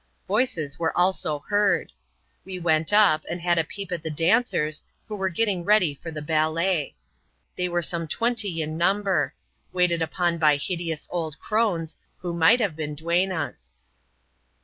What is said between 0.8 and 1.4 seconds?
also